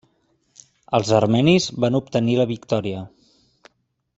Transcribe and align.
Els 0.99 1.11
armenis 1.17 1.67
van 1.85 1.99
obtenir 2.01 2.39
la 2.41 2.49
victòria. 2.53 3.05